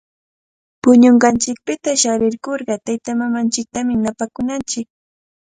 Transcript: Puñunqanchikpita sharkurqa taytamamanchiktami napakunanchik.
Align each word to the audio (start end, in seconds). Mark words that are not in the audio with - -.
Puñunqanchikpita 0.81 1.91
sharkurqa 2.01 2.75
taytamamanchiktami 2.85 3.93
napakunanchik. 4.03 4.87